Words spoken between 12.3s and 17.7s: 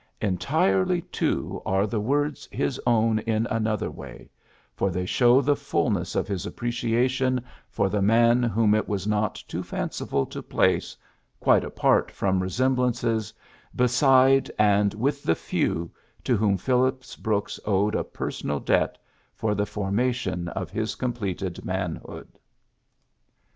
resemblan ces beside and with the few to whom Phillips Brooks